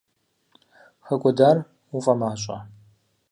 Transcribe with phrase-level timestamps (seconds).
[1.05, 1.57] ХэкӀуэдар
[1.95, 2.57] уфӀэмащӀэ?